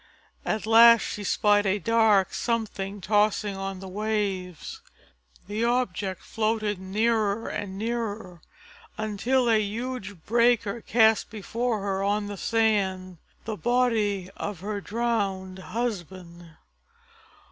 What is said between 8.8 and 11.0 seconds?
until a huge breaker